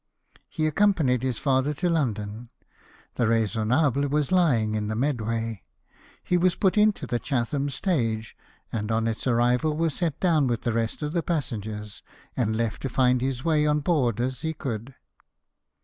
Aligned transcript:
He 0.49 0.65
accompanied 0.65 1.21
his 1.21 1.37
father 1.37 1.75
to 1.75 1.87
London. 1.87 2.49
The 3.17 3.27
Raisonnahle 3.27 4.09
was 4.09 4.31
lying 4.31 4.73
in 4.73 4.87
the 4.87 4.95
Medway. 4.95 5.61
He 6.23 6.37
was 6.37 6.55
put 6.55 6.75
into 6.75 7.05
the 7.05 7.19
Chatham 7.19 7.69
stage, 7.69 8.35
and 8.71 8.91
on 8.91 9.07
its 9.07 9.27
arrival 9.27 9.77
was 9.77 9.93
set 9.93 10.19
down 10.19 10.47
with 10.47 10.63
the 10.63 10.73
rest 10.73 11.03
of 11.03 11.13
the 11.13 11.21
passengers, 11.21 12.01
and 12.35 12.55
left 12.55 12.81
to 12.81 12.89
find 12.89 13.21
his 13.21 13.45
way 13.45 13.67
on 13.67 13.81
board 13.81 14.19
as 14.19 14.41
he 14.41 14.55
could. 14.55 14.95